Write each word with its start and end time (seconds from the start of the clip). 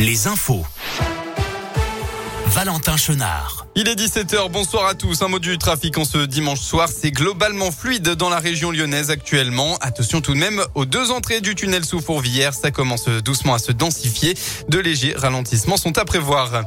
les 0.00 0.26
infos. 0.26 0.64
Valentin 2.46 2.96
Chenard. 2.96 3.66
Il 3.76 3.86
est 3.86 3.94
17h, 3.94 4.50
bonsoir 4.50 4.86
à 4.86 4.94
tous. 4.94 5.20
Un 5.22 5.28
mot 5.28 5.38
du 5.38 5.58
trafic 5.58 5.98
en 5.98 6.04
ce 6.04 6.24
dimanche 6.24 6.60
soir, 6.60 6.88
c'est 6.88 7.10
globalement 7.10 7.70
fluide 7.70 8.08
dans 8.10 8.30
la 8.30 8.38
région 8.38 8.70
lyonnaise 8.70 9.10
actuellement. 9.10 9.76
Attention 9.80 10.20
tout 10.20 10.32
de 10.32 10.38
même 10.38 10.62
aux 10.74 10.86
deux 10.86 11.10
entrées 11.10 11.40
du 11.40 11.54
tunnel 11.54 11.84
sous 11.84 12.00
Fourvière, 12.00 12.54
ça 12.54 12.70
commence 12.70 13.08
doucement 13.08 13.54
à 13.54 13.58
se 13.58 13.72
densifier. 13.72 14.34
De 14.68 14.78
légers 14.78 15.14
ralentissements 15.16 15.76
sont 15.76 15.96
à 15.98 16.04
prévoir. 16.04 16.64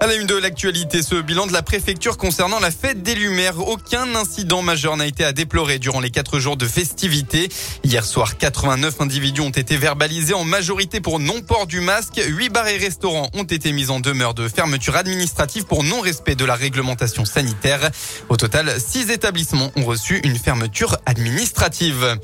À 0.00 0.06
la 0.06 0.14
une 0.14 0.28
de 0.28 0.36
l'actualité, 0.36 1.02
ce 1.02 1.16
bilan 1.16 1.48
de 1.48 1.52
la 1.52 1.62
préfecture 1.62 2.18
concernant 2.18 2.60
la 2.60 2.70
fête 2.70 3.02
des 3.02 3.16
Lumières. 3.16 3.58
Aucun 3.58 4.14
incident 4.14 4.62
majeur 4.62 4.96
n'a 4.96 5.06
été 5.06 5.24
à 5.24 5.32
déplorer 5.32 5.80
durant 5.80 5.98
les 5.98 6.10
quatre 6.10 6.38
jours 6.38 6.56
de 6.56 6.68
festivités. 6.68 7.48
Hier 7.82 8.04
soir, 8.04 8.38
89 8.38 9.00
individus 9.00 9.40
ont 9.40 9.50
été 9.50 9.76
verbalisés 9.76 10.34
en 10.34 10.44
majorité 10.44 11.00
pour 11.00 11.18
non-port 11.18 11.66
du 11.66 11.80
masque. 11.80 12.22
Huit 12.28 12.48
bars 12.48 12.68
et 12.68 12.76
restaurants 12.76 13.28
ont 13.34 13.42
été 13.42 13.72
mis 13.72 13.90
en 13.90 13.98
demeure 13.98 14.34
de 14.34 14.46
fermeture 14.46 14.94
administrative 14.94 15.64
pour 15.64 15.82
non-respect 15.82 16.36
de 16.36 16.44
la 16.44 16.54
réglementation 16.54 17.24
sanitaire. 17.24 17.90
Au 18.28 18.36
total, 18.36 18.76
six 18.78 19.10
établissements 19.10 19.72
ont 19.74 19.84
reçu 19.84 20.20
une 20.22 20.38
fermeture 20.38 20.96
administrative. 21.06 22.18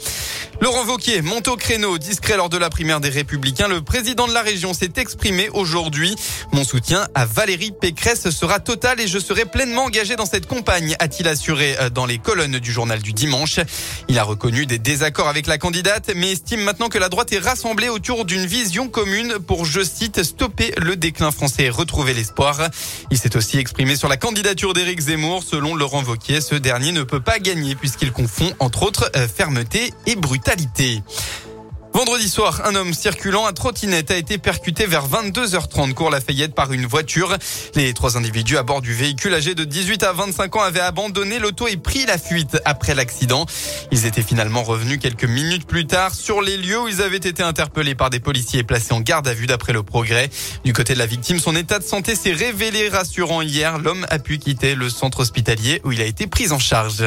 Laurent 0.64 0.84
Vauquier 0.84 1.20
monte 1.20 1.48
au 1.48 1.56
créneau, 1.56 1.98
discret 1.98 2.38
lors 2.38 2.48
de 2.48 2.56
la 2.56 2.70
primaire 2.70 2.98
des 2.98 3.10
Républicains. 3.10 3.68
Le 3.68 3.82
président 3.82 4.26
de 4.26 4.32
la 4.32 4.40
région 4.40 4.72
s'est 4.72 4.94
exprimé 4.96 5.50
aujourd'hui. 5.50 6.16
Mon 6.52 6.64
soutien 6.64 7.06
à 7.14 7.26
Valérie 7.26 7.70
Pécresse 7.78 8.30
sera 8.30 8.60
total 8.60 8.98
et 8.98 9.06
je 9.06 9.18
serai 9.18 9.44
pleinement 9.44 9.84
engagé 9.84 10.16
dans 10.16 10.24
cette 10.24 10.46
campagne, 10.46 10.96
a-t-il 11.00 11.28
assuré 11.28 11.76
euh, 11.78 11.90
dans 11.90 12.06
les 12.06 12.16
colonnes 12.16 12.60
du 12.60 12.72
journal 12.72 13.02
du 13.02 13.12
dimanche. 13.12 13.60
Il 14.08 14.18
a 14.18 14.22
reconnu 14.22 14.64
des 14.64 14.78
désaccords 14.78 15.28
avec 15.28 15.48
la 15.48 15.58
candidate, 15.58 16.10
mais 16.16 16.32
estime 16.32 16.62
maintenant 16.62 16.88
que 16.88 16.96
la 16.96 17.10
droite 17.10 17.30
est 17.34 17.44
rassemblée 17.44 17.90
autour 17.90 18.24
d'une 18.24 18.46
vision 18.46 18.88
commune 18.88 19.34
pour, 19.46 19.66
je 19.66 19.84
cite, 19.84 20.22
stopper 20.22 20.72
le 20.78 20.96
déclin 20.96 21.30
français 21.30 21.64
et 21.64 21.70
retrouver 21.70 22.14
l'espoir. 22.14 22.70
Il 23.10 23.18
s'est 23.18 23.36
aussi 23.36 23.58
exprimé 23.58 23.96
sur 23.96 24.08
la 24.08 24.16
candidature 24.16 24.72
d'Éric 24.72 24.98
Zemmour. 24.98 25.42
Selon 25.42 25.74
Laurent 25.74 26.02
Vauquier, 26.02 26.40
ce 26.40 26.54
dernier 26.54 26.92
ne 26.92 27.02
peut 27.02 27.20
pas 27.20 27.38
gagner 27.38 27.74
puisqu'il 27.74 28.12
confond, 28.12 28.50
entre 28.60 28.84
autres, 28.84 29.10
euh, 29.14 29.28
fermeté 29.28 29.92
et 30.06 30.16
brutalité. 30.16 30.53
Vendredi 31.92 32.28
soir, 32.28 32.62
un 32.64 32.74
homme 32.74 32.92
circulant 32.92 33.44
à 33.44 33.52
trottinette 33.52 34.10
a 34.10 34.16
été 34.16 34.38
percuté 34.38 34.86
vers 34.86 35.08
22h30 35.08 35.94
cours 35.94 36.10
Lafayette 36.10 36.54
par 36.54 36.72
une 36.72 36.86
voiture. 36.86 37.36
Les 37.74 37.92
trois 37.92 38.16
individus 38.16 38.56
à 38.56 38.62
bord 38.62 38.80
du 38.80 38.92
véhicule 38.92 39.34
âgés 39.34 39.54
de 39.54 39.64
18 39.64 40.02
à 40.02 40.12
25 40.12 40.56
ans 40.56 40.62
avaient 40.62 40.80
abandonné 40.80 41.38
l'auto 41.38 41.66
et 41.66 41.76
pris 41.76 42.06
la 42.06 42.18
fuite 42.18 42.60
après 42.64 42.94
l'accident. 42.94 43.46
Ils 43.90 44.06
étaient 44.06 44.22
finalement 44.22 44.62
revenus 44.62 44.98
quelques 45.00 45.24
minutes 45.24 45.66
plus 45.66 45.86
tard 45.86 46.14
sur 46.14 46.40
les 46.40 46.56
lieux 46.56 46.80
où 46.80 46.88
ils 46.88 47.02
avaient 47.02 47.16
été 47.16 47.42
interpellés 47.42 47.94
par 47.94 48.10
des 48.10 48.20
policiers 48.20 48.60
et 48.60 48.64
placés 48.64 48.92
en 48.92 49.00
garde 49.00 49.26
à 49.26 49.34
vue 49.34 49.46
d'après 49.46 49.72
le 49.72 49.82
progrès. 49.82 50.30
Du 50.64 50.72
côté 50.72 50.94
de 50.94 50.98
la 50.98 51.06
victime, 51.06 51.38
son 51.38 51.56
état 51.56 51.78
de 51.78 51.84
santé 51.84 52.14
s'est 52.14 52.32
révélé 52.32 52.88
rassurant 52.88 53.42
hier. 53.42 53.78
L'homme 53.78 54.06
a 54.10 54.18
pu 54.18 54.38
quitter 54.38 54.74
le 54.74 54.88
centre 54.88 55.20
hospitalier 55.20 55.80
où 55.84 55.92
il 55.92 56.00
a 56.00 56.06
été 56.06 56.26
pris 56.26 56.52
en 56.52 56.58
charge. 56.58 57.04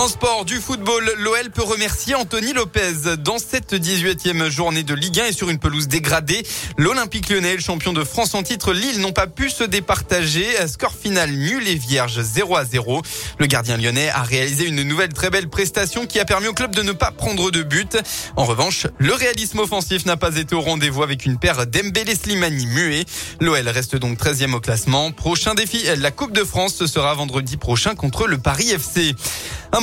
En 0.00 0.08
sport, 0.08 0.46
du 0.46 0.60
football, 0.60 1.12
l'OL 1.18 1.50
peut 1.50 1.62
remercier 1.62 2.14
Anthony 2.14 2.54
Lopez. 2.54 3.18
Dans 3.18 3.36
cette 3.36 3.74
18e 3.74 4.48
journée 4.48 4.82
de 4.82 4.94
Ligue 4.94 5.20
1 5.20 5.26
et 5.26 5.32
sur 5.34 5.50
une 5.50 5.58
pelouse 5.58 5.88
dégradée, 5.88 6.42
l'Olympique 6.78 7.28
lyonnais, 7.28 7.54
le 7.54 7.60
champion 7.60 7.92
de 7.92 8.02
France 8.02 8.34
en 8.34 8.42
titre, 8.42 8.72
Lille, 8.72 9.02
n'ont 9.02 9.12
pas 9.12 9.26
pu 9.26 9.50
se 9.50 9.62
départager. 9.62 10.46
Score 10.68 10.94
final 10.94 11.30
nul 11.30 11.68
et 11.68 11.74
vierge 11.74 12.18
0 12.18 12.56
à 12.56 12.64
0. 12.64 13.02
Le 13.36 13.44
gardien 13.44 13.76
lyonnais 13.76 14.08
a 14.08 14.22
réalisé 14.22 14.64
une 14.64 14.84
nouvelle 14.84 15.12
très 15.12 15.28
belle 15.28 15.50
prestation 15.50 16.06
qui 16.06 16.18
a 16.18 16.24
permis 16.24 16.46
au 16.46 16.54
club 16.54 16.74
de 16.74 16.80
ne 16.80 16.92
pas 16.92 17.10
prendre 17.10 17.50
de 17.50 17.62
but. 17.62 17.98
En 18.36 18.46
revanche, 18.46 18.86
le 18.96 19.12
réalisme 19.12 19.58
offensif 19.58 20.06
n'a 20.06 20.16
pas 20.16 20.34
été 20.38 20.54
au 20.54 20.62
rendez-vous 20.62 21.02
avec 21.02 21.26
une 21.26 21.38
paire 21.38 21.66
d'Embélé 21.66 22.14
Slimani 22.14 22.64
muet. 22.64 23.04
L'OL 23.38 23.68
reste 23.68 23.96
donc 23.96 24.18
13e 24.18 24.54
au 24.54 24.60
classement. 24.60 25.12
Prochain 25.12 25.52
défi, 25.52 25.84
la 25.98 26.10
Coupe 26.10 26.32
de 26.32 26.44
France, 26.44 26.74
ce 26.74 26.86
sera 26.86 27.12
vendredi 27.12 27.58
prochain 27.58 27.94
contre 27.94 28.26
le 28.26 28.38
Paris 28.38 28.70
FC. 28.70 29.14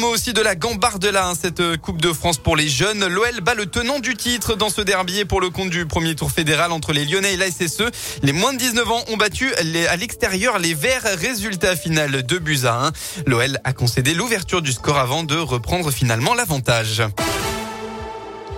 Aussi 0.09 0.33
de 0.33 0.41
la 0.41 0.55
Gambarde-là, 0.55 1.29
hein, 1.29 1.33
cette 1.39 1.59
euh, 1.59 1.77
Coupe 1.77 2.01
de 2.01 2.13
France 2.13 2.37
pour 2.37 2.55
les 2.55 2.67
jeunes. 2.67 3.05
L'OL 3.07 3.41
bat 3.41 3.53
le 3.53 3.65
tenant 3.65 3.99
du 3.99 4.15
titre 4.15 4.55
dans 4.55 4.69
ce 4.69 4.81
derby 4.81 5.25
pour 5.25 5.41
le 5.41 5.49
compte 5.49 5.69
du 5.69 5.85
premier 5.85 6.15
tour 6.15 6.31
fédéral 6.31 6.71
entre 6.71 6.93
les 6.93 7.05
Lyonnais 7.05 7.33
et 7.33 7.37
la 7.37 7.51
SSE. 7.51 7.83
Les 8.23 8.33
moins 8.33 8.53
de 8.53 8.57
19 8.57 8.91
ans 8.91 9.03
ont 9.09 9.17
battu 9.17 9.53
à 9.55 9.95
l'extérieur 9.95 10.59
les 10.59 10.73
Verts. 10.73 11.05
Résultat 11.19 11.75
final 11.75 12.23
de 12.23 12.37
buts 12.37 12.65
à 12.65 12.87
1. 12.87 12.91
L'OL 13.25 13.59
a 13.63 13.73
concédé 13.73 14.13
l'ouverture 14.13 14.61
du 14.61 14.71
score 14.71 14.97
avant 14.97 15.23
de 15.23 15.35
reprendre 15.37 15.91
finalement 15.91 16.33
l'avantage. 16.33 17.03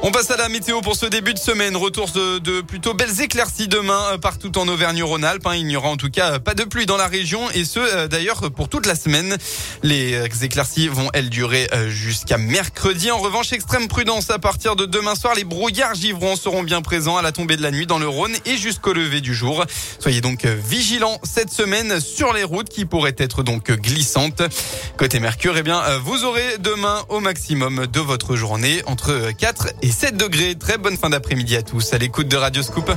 On 0.01 0.11
passe 0.11 0.31
à 0.31 0.37
la 0.37 0.47
météo 0.47 0.79
pour 0.79 0.95
ce 0.95 1.05
début 1.05 1.33
de 1.33 1.39
semaine. 1.39 1.75
Retour 1.75 2.09
de, 2.09 2.61
plutôt 2.61 2.93
belles 2.93 3.19
éclaircies 3.19 3.67
demain 3.67 4.01
euh, 4.13 4.17
partout 4.17 4.57
en 4.57 4.65
Auvergne-Rhône-Alpes. 4.69 5.45
Hein. 5.45 5.55
Il 5.55 5.67
n'y 5.67 5.75
aura 5.75 5.89
en 5.89 5.97
tout 5.97 6.09
cas 6.09 6.39
pas 6.39 6.53
de 6.53 6.63
pluie 6.63 6.85
dans 6.85 6.95
la 6.95 7.07
région 7.07 7.41
et 7.51 7.65
ce 7.65 7.79
euh, 7.79 8.07
d'ailleurs 8.07 8.49
pour 8.51 8.69
toute 8.69 8.85
la 8.85 8.95
semaine. 8.95 9.37
Les 9.83 10.13
euh, 10.13 10.27
éclaircies 10.41 10.87
vont 10.87 11.09
elles 11.13 11.29
durer 11.29 11.67
jusqu'à 11.89 12.37
mercredi. 12.37 13.11
En 13.11 13.17
revanche, 13.17 13.51
extrême 13.51 13.89
prudence 13.89 14.29
à 14.29 14.39
partir 14.39 14.77
de 14.77 14.85
demain 14.85 15.15
soir. 15.15 15.33
Les 15.35 15.43
brouillards 15.43 15.95
givrons 15.95 16.37
seront 16.37 16.63
bien 16.63 16.81
présents 16.81 17.17
à 17.17 17.21
la 17.21 17.33
tombée 17.33 17.57
de 17.57 17.61
la 17.61 17.71
nuit 17.71 17.85
dans 17.85 17.99
le 17.99 18.07
Rhône 18.07 18.35
et 18.45 18.55
jusqu'au 18.55 18.93
lever 18.93 19.19
du 19.19 19.35
jour. 19.35 19.65
Soyez 19.99 20.21
donc 20.21 20.45
vigilants 20.45 21.19
cette 21.23 21.51
semaine 21.51 21.99
sur 21.99 22.31
les 22.31 22.45
routes 22.45 22.69
qui 22.69 22.85
pourraient 22.85 23.15
être 23.17 23.43
donc 23.43 23.69
glissantes. 23.69 24.43
Côté 24.95 25.19
Mercure, 25.19 25.57
eh 25.57 25.63
bien 25.63 25.81
vous 25.99 26.23
aurez 26.23 26.57
demain 26.59 27.03
au 27.09 27.19
maximum 27.19 27.85
de 27.85 27.99
votre 27.99 28.37
journée 28.37 28.81
entre 28.85 29.31
4 29.37 29.67
et 29.89 29.91
7 29.91 30.17
degrés. 30.17 30.55
Très 30.55 30.77
bonne 30.77 30.97
fin 30.97 31.09
d'après-midi 31.09 31.57
à 31.57 31.63
tous 31.63 31.93
à 31.93 31.97
l'écoute 31.97 32.27
de 32.27 32.37
Radio 32.37 32.61
Scoop. 32.61 32.91